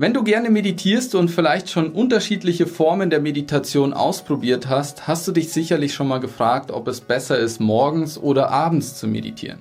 [0.00, 5.32] Wenn du gerne meditierst und vielleicht schon unterschiedliche Formen der Meditation ausprobiert hast, hast du
[5.32, 9.58] dich sicherlich schon mal gefragt, ob es besser ist, morgens oder abends zu meditieren.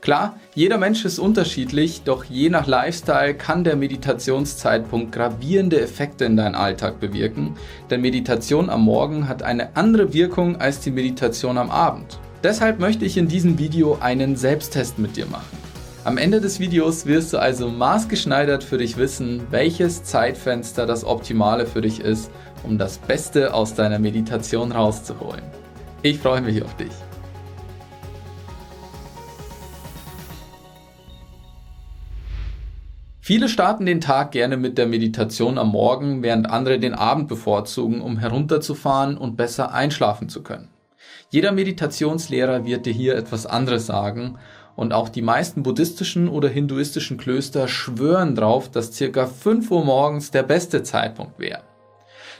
[0.00, 6.38] Klar, jeder Mensch ist unterschiedlich, doch je nach Lifestyle kann der Meditationszeitpunkt gravierende Effekte in
[6.38, 7.54] deinen Alltag bewirken,
[7.90, 12.18] denn Meditation am Morgen hat eine andere Wirkung als die Meditation am Abend.
[12.42, 15.65] Deshalb möchte ich in diesem Video einen Selbsttest mit dir machen.
[16.06, 21.66] Am Ende des Videos wirst du also maßgeschneidert für dich wissen, welches Zeitfenster das optimale
[21.66, 22.30] für dich ist,
[22.62, 25.42] um das Beste aus deiner Meditation rauszuholen.
[26.02, 26.92] Ich freue mich auf dich.
[33.18, 38.00] Viele starten den Tag gerne mit der Meditation am Morgen, während andere den Abend bevorzugen,
[38.00, 40.68] um herunterzufahren und besser einschlafen zu können.
[41.30, 44.38] Jeder Meditationslehrer wird dir hier etwas anderes sagen
[44.76, 50.30] und auch die meisten buddhistischen oder hinduistischen Klöster schwören drauf, dass circa 5 Uhr morgens
[50.30, 51.62] der beste Zeitpunkt wäre.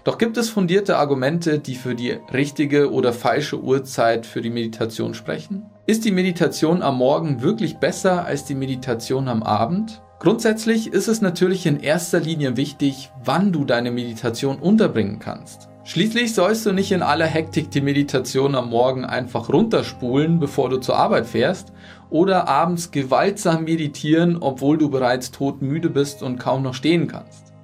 [0.04, 5.14] Doch gibt es fundierte Argumente, die für die richtige oder falsche Uhrzeit für die Meditation
[5.14, 5.64] sprechen?
[5.86, 10.02] Ist die Meditation am Morgen wirklich besser als die Meditation am Abend?
[10.20, 15.68] Grundsätzlich ist es natürlich in erster Linie wichtig, wann du deine Meditation unterbringen kannst.
[15.86, 20.78] Schließlich sollst du nicht in aller Hektik die Meditation am Morgen einfach runterspulen, bevor du
[20.78, 21.72] zur Arbeit fährst,
[22.10, 27.54] oder abends gewaltsam meditieren, obwohl du bereits todmüde bist und kaum noch stehen kannst.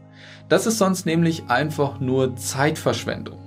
[0.49, 3.39] Das ist sonst nämlich einfach nur Zeitverschwendung.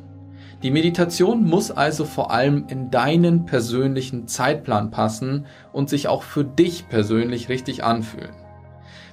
[0.61, 6.43] Die Meditation muss also vor allem in deinen persönlichen Zeitplan passen und sich auch für
[6.43, 8.44] dich persönlich richtig anfühlen.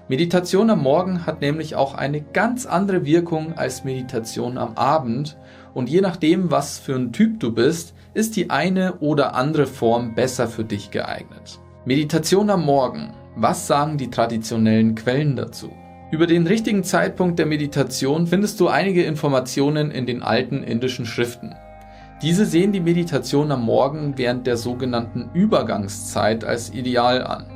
[0.08, 5.38] Meditation am Morgen hat nämlich auch eine ganz andere Wirkung als Meditation am Abend
[5.74, 10.14] und je nachdem, was für ein Typ du bist, ist die eine oder andere Form
[10.16, 11.60] besser für dich geeignet.
[11.84, 13.14] Meditation am Morgen.
[13.36, 15.70] Was sagen die traditionellen Quellen dazu?
[16.10, 21.54] Über den richtigen Zeitpunkt der Meditation findest du einige Informationen in den alten indischen Schriften.
[22.22, 27.51] Diese sehen die Meditation am Morgen während der sogenannten Übergangszeit als ideal an.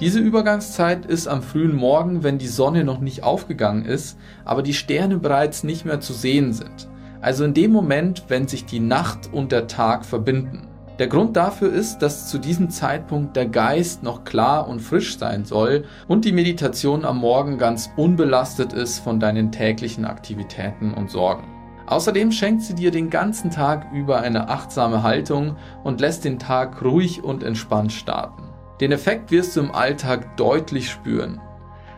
[0.00, 4.74] Diese Übergangszeit ist am frühen Morgen, wenn die Sonne noch nicht aufgegangen ist, aber die
[4.74, 6.88] Sterne bereits nicht mehr zu sehen sind.
[7.20, 10.68] Also in dem Moment, wenn sich die Nacht und der Tag verbinden.
[11.00, 15.44] Der Grund dafür ist, dass zu diesem Zeitpunkt der Geist noch klar und frisch sein
[15.44, 21.44] soll und die Meditation am Morgen ganz unbelastet ist von deinen täglichen Aktivitäten und Sorgen.
[21.86, 26.82] Außerdem schenkt sie dir den ganzen Tag über eine achtsame Haltung und lässt den Tag
[26.84, 28.47] ruhig und entspannt starten.
[28.80, 31.40] Den Effekt wirst du im Alltag deutlich spüren.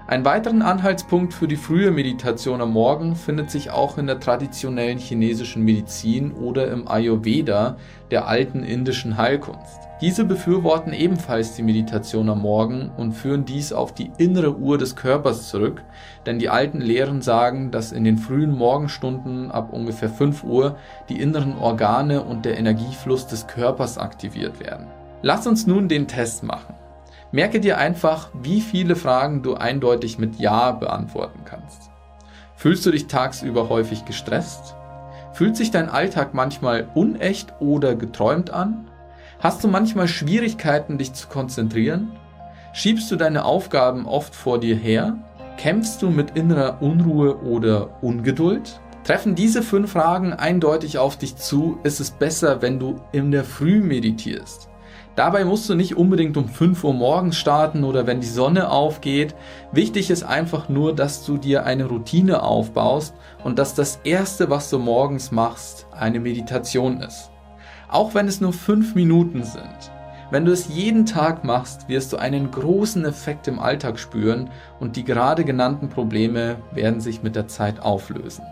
[0.07, 4.99] Einen weiteren Anhaltspunkt für die frühe Meditation am Morgen findet sich auch in der traditionellen
[4.99, 7.77] chinesischen Medizin oder im Ayurveda,
[8.11, 9.79] der alten indischen Heilkunst.
[10.01, 14.97] Diese befürworten ebenfalls die Meditation am Morgen und führen dies auf die innere Uhr des
[14.97, 15.83] Körpers zurück,
[16.25, 20.77] denn die alten Lehren sagen, dass in den frühen Morgenstunden ab ungefähr 5 Uhr
[21.11, 24.87] die inneren Organe und der Energiefluss des Körpers aktiviert werden.
[25.23, 26.75] Lass uns nun den Test machen.
[27.31, 31.91] Merke dir einfach, wie viele Fragen du eindeutig mit Ja beantworten kannst.
[32.57, 34.75] Fühlst du dich tagsüber häufig gestresst?
[35.33, 38.89] Fühlt sich dein Alltag manchmal unecht oder geträumt an?
[39.39, 42.13] Hast du manchmal Schwierigkeiten, dich zu konzentrieren?
[42.73, 45.19] Schiebst du deine Aufgaben oft vor dir her?
[45.59, 48.81] Kämpfst du mit innerer Unruhe oder Ungeduld?
[49.05, 53.45] Treffen diese fünf Fragen eindeutig auf dich zu, ist es besser, wenn du in der
[53.45, 54.70] Früh meditierst.
[55.17, 59.35] Dabei musst du nicht unbedingt um 5 Uhr morgens starten oder wenn die Sonne aufgeht.
[59.73, 64.71] Wichtig ist einfach nur, dass du dir eine Routine aufbaust und dass das Erste, was
[64.71, 67.31] du morgens machst, eine Meditation ist.
[67.89, 69.91] Auch wenn es nur 5 Minuten sind.
[70.31, 74.49] Wenn du es jeden Tag machst, wirst du einen großen Effekt im Alltag spüren
[74.79, 78.45] und die gerade genannten Probleme werden sich mit der Zeit auflösen.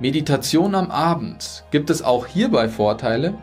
[0.00, 1.64] Meditation am Abend.
[1.70, 3.34] Gibt es auch hierbei Vorteile?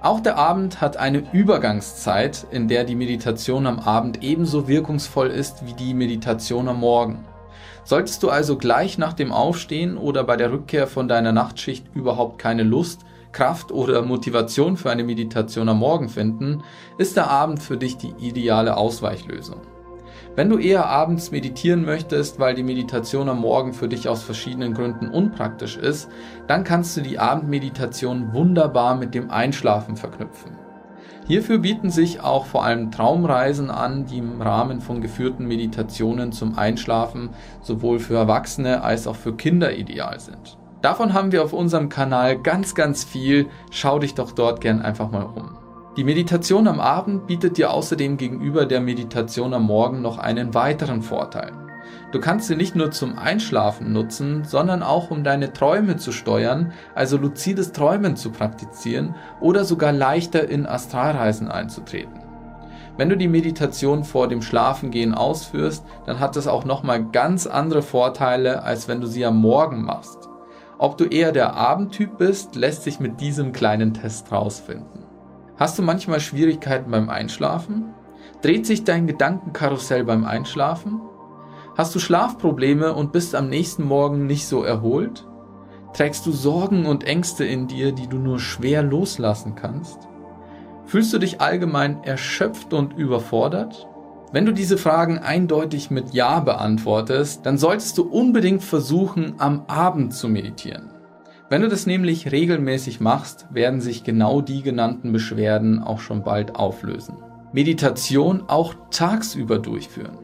[0.00, 5.66] Auch der Abend hat eine Übergangszeit, in der die Meditation am Abend ebenso wirkungsvoll ist
[5.66, 7.24] wie die Meditation am Morgen.
[7.82, 12.38] Solltest du also gleich nach dem Aufstehen oder bei der Rückkehr von deiner Nachtschicht überhaupt
[12.38, 13.00] keine Lust,
[13.32, 16.62] Kraft oder Motivation für eine Meditation am Morgen finden,
[16.96, 19.60] ist der Abend für dich die ideale Ausweichlösung.
[20.38, 24.72] Wenn du eher abends meditieren möchtest, weil die Meditation am Morgen für dich aus verschiedenen
[24.72, 26.08] Gründen unpraktisch ist,
[26.46, 30.52] dann kannst du die Abendmeditation wunderbar mit dem Einschlafen verknüpfen.
[31.26, 36.56] Hierfür bieten sich auch vor allem Traumreisen an, die im Rahmen von geführten Meditationen zum
[36.56, 37.30] Einschlafen
[37.60, 40.56] sowohl für Erwachsene als auch für Kinder ideal sind.
[40.82, 43.48] Davon haben wir auf unserem Kanal ganz, ganz viel.
[43.72, 45.58] Schau dich doch dort gern einfach mal um.
[45.98, 51.02] Die Meditation am Abend bietet dir außerdem gegenüber der Meditation am Morgen noch einen weiteren
[51.02, 51.50] Vorteil.
[52.12, 56.72] Du kannst sie nicht nur zum Einschlafen nutzen, sondern auch um deine Träume zu steuern,
[56.94, 62.22] also luzides Träumen zu praktizieren oder sogar leichter in Astralreisen einzutreten.
[62.96, 67.82] Wenn du die Meditation vor dem Schlafengehen ausführst, dann hat das auch nochmal ganz andere
[67.82, 70.28] Vorteile, als wenn du sie am Morgen machst.
[70.78, 75.07] Ob du eher der Abendtyp bist, lässt sich mit diesem kleinen Test rausfinden.
[75.58, 77.92] Hast du manchmal Schwierigkeiten beim Einschlafen?
[78.42, 81.00] Dreht sich dein Gedankenkarussell beim Einschlafen?
[81.76, 85.26] Hast du Schlafprobleme und bist am nächsten Morgen nicht so erholt?
[85.94, 89.98] Trägst du Sorgen und Ängste in dir, die du nur schwer loslassen kannst?
[90.86, 93.88] Fühlst du dich allgemein erschöpft und überfordert?
[94.30, 100.14] Wenn du diese Fragen eindeutig mit Ja beantwortest, dann solltest du unbedingt versuchen, am Abend
[100.14, 100.90] zu meditieren.
[101.50, 106.56] Wenn du das nämlich regelmäßig machst, werden sich genau die genannten Beschwerden auch schon bald
[106.56, 107.16] auflösen.
[107.52, 110.18] Meditation auch tagsüber durchführen.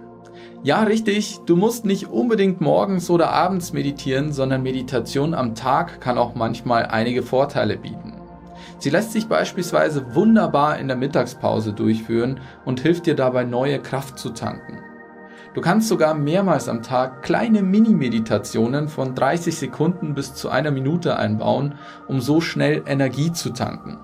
[0.63, 6.19] Ja, richtig, du musst nicht unbedingt morgens oder abends meditieren, sondern Meditation am Tag kann
[6.19, 8.15] auch manchmal einige Vorteile bieten.
[8.79, 14.19] Sie lässt sich beispielsweise wunderbar in der Mittagspause durchführen und hilft dir dabei neue Kraft
[14.19, 14.84] zu tanken.
[15.55, 21.17] Du kannst sogar mehrmals am Tag kleine Mini-Meditationen von 30 Sekunden bis zu einer Minute
[21.17, 21.77] einbauen,
[22.09, 23.99] um so schnell Energie zu tanken.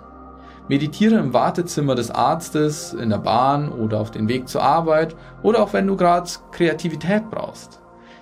[0.68, 5.60] Meditiere im Wartezimmer des Arztes, in der Bahn oder auf dem Weg zur Arbeit oder
[5.60, 7.80] auch wenn du gerade Kreativität brauchst.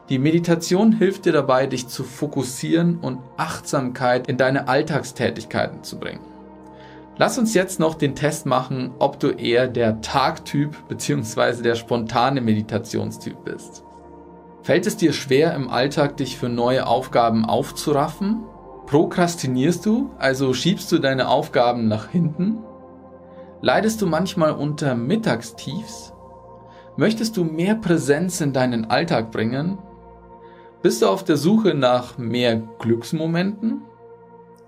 [0.08, 6.20] Die Meditation hilft dir dabei, dich zu fokussieren und Achtsamkeit in deine Alltagstätigkeiten zu bringen.
[7.18, 11.62] Lass uns jetzt noch den Test machen, ob du eher der Tagtyp bzw.
[11.62, 13.84] der spontane Meditationstyp bist.
[14.62, 18.44] Fällt es dir schwer im Alltag, dich für neue Aufgaben aufzuraffen
[18.88, 22.60] Prokrastinierst du, also schiebst du deine Aufgaben nach hinten?
[23.60, 26.14] Leidest du manchmal unter Mittagstiefs?
[26.96, 29.76] Möchtest du mehr Präsenz in deinen Alltag bringen?
[30.80, 33.82] Bist du auf der Suche nach mehr Glücksmomenten?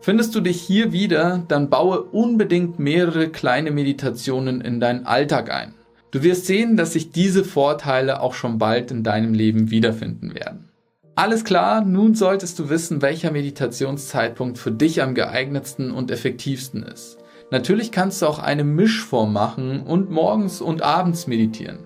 [0.02, 5.75] Findest du dich hier wieder, dann baue unbedingt mehrere kleine Meditationen in deinen Alltag ein.
[6.11, 10.70] Du wirst sehen, dass sich diese Vorteile auch schon bald in deinem Leben wiederfinden werden.
[11.17, 17.19] Alles klar, nun solltest du wissen, welcher Meditationszeitpunkt für dich am geeignetsten und effektivsten ist.
[17.50, 21.81] Natürlich kannst du auch eine Mischform machen und morgens und abends meditieren.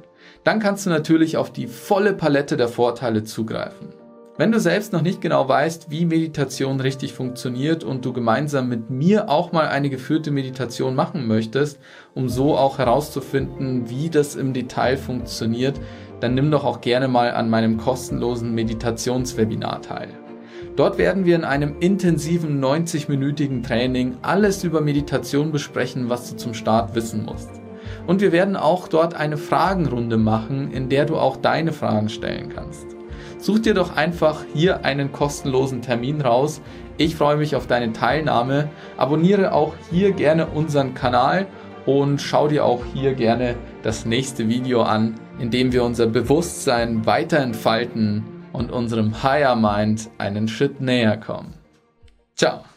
[0.44, 3.88] Dann kannst du natürlich auf die volle Palette der Vorteile zugreifen.
[4.36, 8.90] Wenn du selbst noch nicht genau weißt, wie Meditation richtig funktioniert und du gemeinsam mit
[8.90, 11.78] mir auch mal eine geführte Meditation machen möchtest,
[12.14, 15.80] um so auch herauszufinden, wie das im Detail funktioniert,
[16.18, 20.08] dann nimm doch auch gerne mal an meinem kostenlosen Meditationswebinar teil.
[20.74, 26.54] Dort werden wir in einem intensiven 90-minütigen Training alles über Meditation besprechen, was du zum
[26.54, 27.50] Start wissen musst.
[28.08, 32.48] Und wir werden auch dort eine Fragenrunde machen, in der du auch deine Fragen stellen
[32.48, 32.94] kannst.
[33.44, 36.62] Such dir doch einfach hier einen kostenlosen Termin raus.
[36.96, 38.70] Ich freue mich auf deine Teilnahme.
[38.96, 41.46] Abonniere auch hier gerne unseren Kanal
[41.84, 47.04] und schau dir auch hier gerne das nächste Video an, in dem wir unser Bewusstsein
[47.04, 48.24] weiter entfalten
[48.54, 51.52] und unserem Higher Mind einen Schritt näher kommen.
[52.36, 52.73] Ciao!